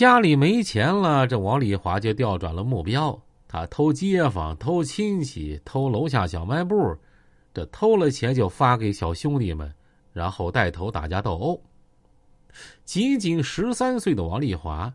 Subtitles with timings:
[0.00, 6.96] 家里没钱了，这王丽华就调转了目标，他偷街坊、偷亲戚、偷楼下小卖部，
[7.52, 9.70] 这偷了钱就发给小兄弟们，
[10.14, 11.62] 然后带头打架斗殴。
[12.82, 14.90] 仅仅十三岁的王丽华，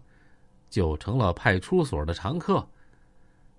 [0.72, 2.68] 就成了派出所的常客。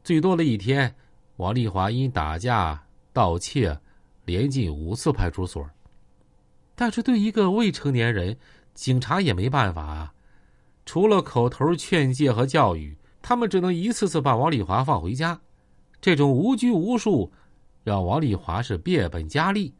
[0.02, 0.96] 最多的一天，
[1.36, 3.78] 王丽华因打架、盗窃，
[4.24, 5.64] 连进五次派出所。
[6.74, 8.36] 但是对一个未成年人，
[8.74, 10.12] 警察也没办法啊。
[10.87, 15.39] 除了口头劝诫和教育，他们只能一次次把王丽华放回家。
[16.00, 17.31] 这种无拘无束，
[17.82, 19.75] 让王丽华是变本加厉。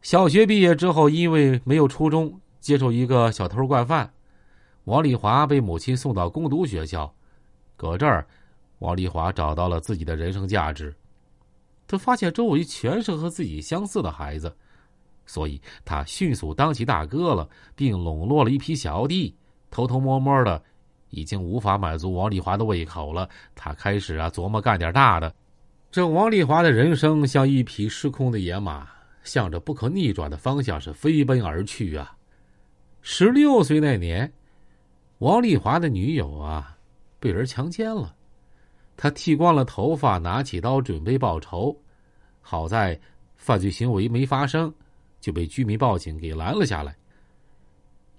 [0.00, 2.40] 小学毕业之后，因为没有初中。
[2.58, 4.12] 接受一个小偷惯犯，
[4.84, 7.10] 王丽华被母亲送到工读学校，
[7.74, 8.26] 搁这儿，
[8.80, 10.94] 王丽华找到了自己的人生价值。
[11.86, 14.54] 他发现周围全是和自己相似的孩子，
[15.24, 19.34] 所以他迅速当起大哥了，并笼络了一批小弟。
[19.70, 20.62] 偷偷摸摸的，
[21.10, 23.28] 已经无法满足王丽华的胃口了。
[23.54, 25.34] 他开始啊琢磨干点大的。
[25.90, 28.88] 这王丽华的人生像一匹失控的野马，
[29.24, 32.16] 向着不可逆转的方向是飞奔而去啊！
[33.02, 34.32] 十六岁那年，
[35.18, 36.76] 王丽华的女友啊，
[37.18, 38.14] 被人强奸了。
[38.96, 41.76] 他剃光了头发，拿起刀准备报仇。
[42.40, 42.98] 好在
[43.36, 44.72] 犯罪行为没发生，
[45.20, 46.94] 就被居民报警给拦了下来。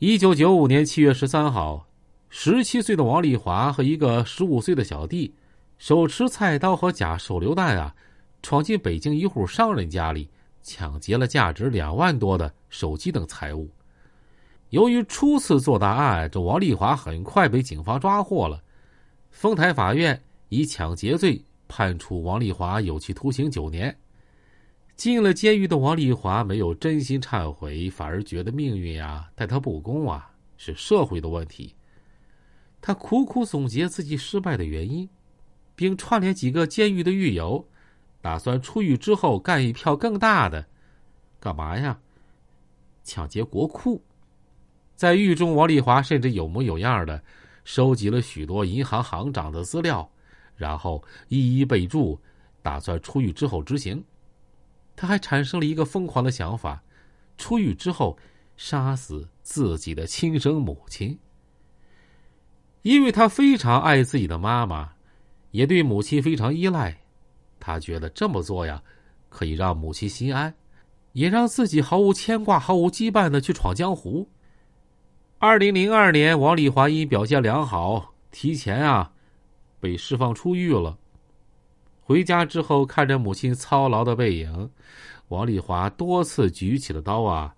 [0.04, 1.88] 一九九五年七月十三号，
[2.28, 5.32] 十七岁的王丽华和一个十五岁的小弟，
[5.78, 7.96] 手持菜刀和假手榴弹啊，
[8.42, 10.28] 闯进北京一户商人家里，
[10.64, 13.70] 抢劫了价值两万多的手机等财物。
[14.72, 18.60] 由于初次做大案，这王丽华很快被警方抓获了。
[19.30, 23.96] 丰台法院以抢劫罪判处王丽华有期徒刑九年。
[25.02, 31.74] 进了监狱的王丽华没有真心忏悔，反而觉得命运啊待他不公啊，是社会的问题。
[32.80, 35.10] 他苦苦总结自己失败的原因，
[35.76, 37.68] 并串联几个监狱的狱友，
[38.22, 40.67] 打算出狱之后干一票更大的。
[41.40, 42.00] 干嘛呀？
[43.04, 44.04] 抢劫国库。
[44.95, 47.23] 在狱中，王丽华甚至有模有样的
[47.64, 50.08] 收集了许多银行行长的资料，
[50.56, 52.22] 然后一一备注，
[52.61, 54.04] 打算出狱之后执行。
[54.96, 56.84] 他还产生了一个疯狂的想法：
[57.38, 58.18] 出狱之后
[58.56, 61.18] 杀死自己的亲生母亲。
[62.84, 64.94] 因为他非常爱自己的妈妈，
[65.52, 66.98] 也对母亲非常依赖，
[67.60, 68.82] 他觉得这么做呀，
[69.30, 70.54] 可以让母亲心安，
[71.14, 74.28] 也让自己毫无牵挂、毫无羁绊的去闯江湖。
[75.38, 79.12] 二零零二年，王丽华因表现良好，提前啊
[79.80, 80.98] 被释放出狱了。
[82.11, 84.70] 回家之后，看着母亲操劳的背影，
[85.30, 87.55] 王丽华多次举起了刀啊，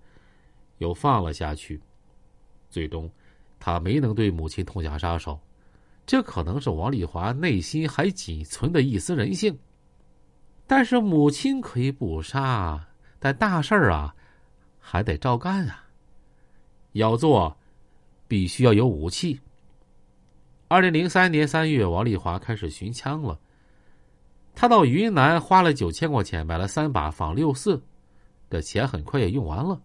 [0.78, 1.81] 又放了下去。
[2.69, 3.09] 最终，
[3.59, 5.40] 他没能对母亲痛下杀手。
[6.06, 9.58] 这可能是王丽华内心还仅存的一丝人性。
[10.68, 12.88] 但是母亲可以不杀，
[13.18, 14.14] 但大事儿啊
[14.80, 15.84] 还得照干啊，
[16.91, 17.58] 要做。
[18.28, 19.40] 必须要有武器。
[20.68, 23.40] 二零零三年三月，王丽华开始寻枪了。
[24.56, 27.81] 他到云南花了九千块钱买了三把仿六四，
[28.50, 29.81] 这钱很快也用完了。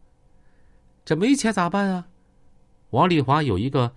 [1.05, 2.07] 这没钱咋办啊？
[2.91, 3.93] 王丽华有一个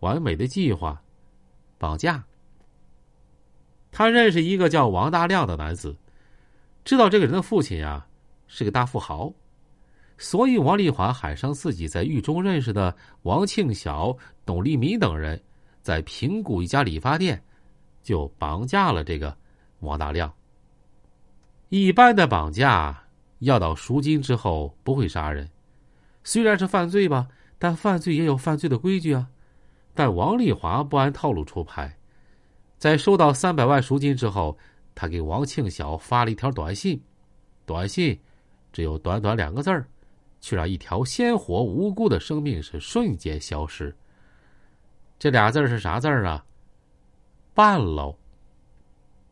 [0.00, 1.02] 完美的计划：
[1.78, 2.22] 绑架。
[3.90, 5.96] 他认识一个叫王大亮的男子，
[6.84, 8.06] 知道这个人的父亲呀
[8.46, 9.32] 是个大富豪。
[10.16, 14.14] 所以，王丽华喊上自己在狱中认识的王庆晓、
[14.44, 15.42] 董立民等人，
[15.80, 17.42] 在平谷一家理发店，
[18.02, 19.34] 就绑架了这个
[19.80, 20.32] 王大亮。
[21.68, 23.04] 一般的绑架
[23.40, 25.48] 要到赎金之后不会杀人，
[26.24, 29.28] 虽然是犯罪吧，但犯罪也有犯罪的规矩啊。
[29.94, 31.96] 但王丽华不按套路出牌，
[32.78, 34.56] 在收到三百万赎金之后，
[34.94, 37.02] 他给王庆晓发了一条短信，
[37.66, 38.18] 短信
[38.72, 39.86] 只有短短两个字儿。
[40.42, 43.94] 却让一条鲜活无辜的生命是瞬间消失。
[45.18, 46.42] 这俩字是啥字啊？
[47.52, 48.16] 办喽！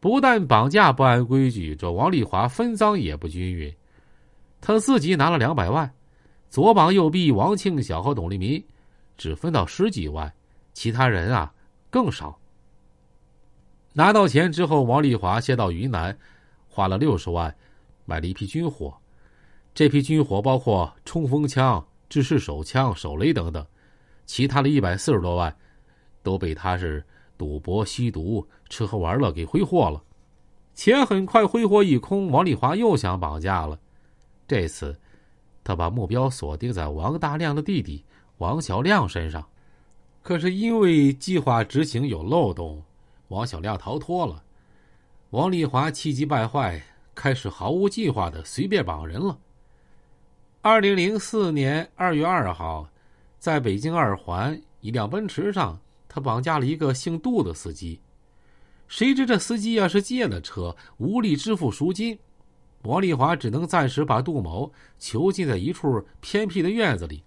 [0.01, 3.75] 不但绑架不按规矩，这王丽华分赃也不均匀。
[4.61, 5.93] 他自己拿了两百万，
[6.49, 8.65] 左膀右臂王庆晓和董立民
[9.17, 10.33] 只分到十几万，
[10.73, 11.53] 其他人啊
[11.91, 12.39] 更少。
[13.93, 16.17] 拿到钱之后，王丽华先到云南，
[16.69, 17.53] 花了六十万
[18.05, 18.97] 买了一批军火。
[19.75, 23.65] 这批军火包括冲锋枪、制式手枪、手雷等等，
[24.27, 25.55] 其他的一百四十多万
[26.23, 27.05] 都被他是
[27.39, 30.03] 赌博、吸毒、吃喝玩乐给挥霍了。
[30.75, 33.79] 钱很快挥霍一空，王丽华又想绑架了。
[34.47, 34.99] 这次，
[35.65, 38.05] 他把目标锁定在王大亮的弟弟
[38.39, 39.47] 王小亮身上。
[40.23, 42.83] 可是因为计划执行有漏洞，
[43.29, 44.43] 王小亮逃脱了。
[45.31, 46.83] 王丽华气急败坏，
[47.15, 49.39] 开始毫无计划的随便绑人了。
[50.61, 52.89] 二零零四年二月二号，
[53.39, 58.01] 在北京二环一辆奔驰上，他绑架了一个姓杜的司机。
[58.89, 62.19] 谁知这司机啊是借了车，无力支付赎金，
[62.83, 67.23] 王丽华只能暂时把杜某囚禁在一处偏僻的院子里。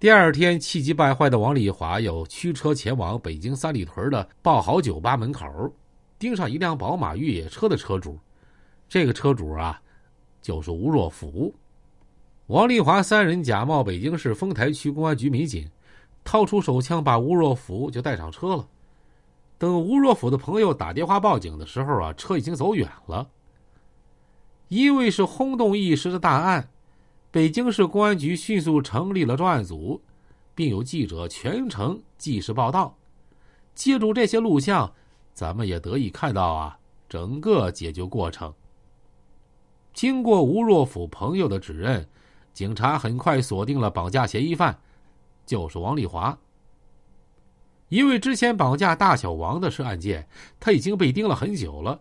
[0.00, 5.44] 第二天，气急败坏的王丽华又驱车前往北京三里屯的爆豪酒吧门口，
[6.18, 8.18] 盯上一辆宝马越野车的车主。
[8.88, 9.82] 这个车主啊，
[10.40, 11.54] 就是吴若甫。
[12.46, 15.68] 王丽华三人假冒北京市丰台区公安局民警，
[16.24, 18.68] 掏出手枪把吴若甫就带上车了。
[19.56, 23.28] 等吴若甫的朋友打电话报警的时候啊，车已经走远了。
[24.68, 26.68] 因为是轰动一时的大案。
[27.30, 30.00] 北京市公安局迅速成立了专案组，
[30.54, 32.96] 并有记者全程纪实报道。
[33.74, 34.92] 借助这些录像，
[35.34, 36.78] 咱们也得以看到啊
[37.08, 38.52] 整个解救过程。
[39.92, 42.08] 经过吴若甫朋友的指认，
[42.52, 44.78] 警察很快锁定了绑架嫌疑犯，
[45.48, 46.38] 就是王丽华。
[47.88, 50.28] 因为之前绑架大小王的是案件，
[50.60, 51.98] 他已经被盯了很久了。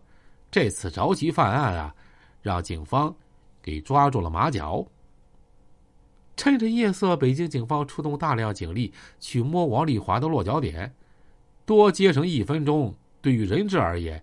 [0.51, 1.95] 这次着急犯案啊，
[2.41, 3.15] 让警方
[3.61, 4.85] 给抓住了马脚。
[6.35, 10.93] 趁着夜色，北京警方出动大量警力去摸王丽华的落脚点。
[11.65, 14.21] 多接上一分钟，对于人质而言，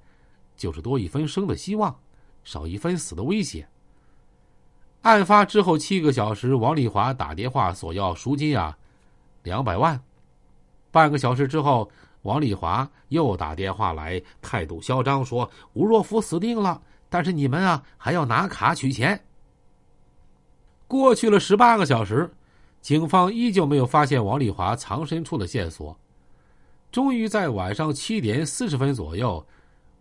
[0.56, 1.99] 就是多一分生的希望，
[2.44, 3.67] 少一分死的威胁。
[5.03, 8.79] 案发之后七个小时，王丽华打电话索要赎金啊，
[9.44, 9.99] 两百万。
[10.91, 11.88] 半个小时之后，
[12.23, 19.25] 王丽华又打电话来，态度嚣张说：“吴若甫死定了，但是你们啊还要拿卡取钱。”
[20.88, 22.31] 过去了十八个小时，
[22.81, 25.97] 警方依旧没有发现王丽华藏身处的线索。
[26.93, 29.44] 终于在晚上七点四十分左右，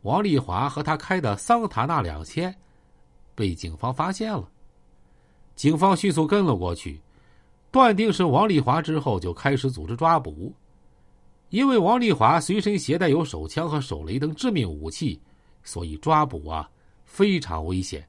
[0.03, 2.53] 王丽华和他开的桑塔纳两千
[3.33, 4.47] 被警方发现了。
[5.55, 7.01] 警方迅速跟了过去，
[7.73, 10.53] 断定是王丽华之后，就开始组织抓捕。
[11.49, 15.19] 因为王丽华随身携带有手枪和手雷等致命武器，
[15.63, 16.69] 所以抓捕啊
[17.03, 18.07] 非常危险。